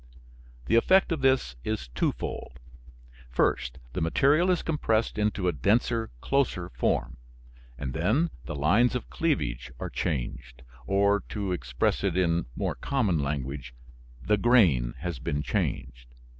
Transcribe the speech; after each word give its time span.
The 0.65 0.77
effect 0.77 1.11
of 1.11 1.21
this 1.21 1.55
is 1.63 1.89
twofold. 1.89 2.57
First, 3.29 3.77
the 3.93 4.01
material 4.01 4.49
is 4.49 4.63
compressed 4.63 5.19
into 5.19 5.47
a 5.47 5.51
denser, 5.53 6.09
closer 6.21 6.69
form, 6.69 7.17
and 7.77 7.93
then, 7.93 8.31
the 8.45 8.55
lines 8.55 8.95
of 8.95 9.11
cleavage 9.11 9.71
are 9.79 9.91
changed, 9.91 10.63
or 10.87 11.19
to 11.29 11.51
express 11.51 12.03
it 12.03 12.17
in 12.17 12.47
more 12.55 12.73
common 12.73 13.19
language, 13.19 13.75
the 14.23 14.37
grain 14.37 14.95
has 15.01 15.19
been 15.19 15.43
changed. 15.43 16.15